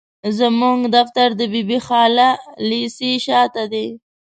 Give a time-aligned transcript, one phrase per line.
[0.37, 2.29] زموږ دفتر د بي بي خالا
[2.69, 3.87] ليسي شاته دي.